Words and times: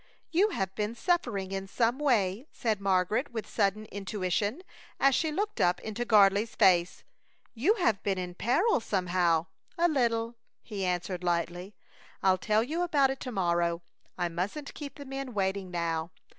"You 0.31 0.49
have 0.49 0.73
been 0.73 0.95
suffering 0.95 1.51
in 1.51 1.67
some 1.67 1.99
way," 1.99 2.47
said 2.51 2.81
Margaret, 2.81 3.31
with 3.31 3.47
sudden 3.47 3.85
intuition, 3.91 4.63
as 4.99 5.13
she 5.13 5.31
looked 5.31 5.61
up 5.61 5.79
into 5.79 6.05
Gardley's 6.05 6.55
face. 6.55 7.03
"You 7.53 7.75
have 7.75 8.01
been 8.01 8.17
in 8.17 8.33
peril, 8.33 8.79
somehow" 8.79 9.45
"A 9.77 9.87
little," 9.87 10.37
he 10.63 10.83
answered, 10.83 11.23
lightly. 11.23 11.75
"I'll 12.23 12.39
tell 12.39 12.63
you 12.63 12.81
about 12.81 13.11
it 13.11 13.19
to 13.19 13.31
morrow. 13.31 13.83
I 14.17 14.27
mustn't 14.27 14.73
keep 14.73 14.95
the 14.95 15.05
men 15.05 15.35
waiting 15.35 15.69
now. 15.69 16.09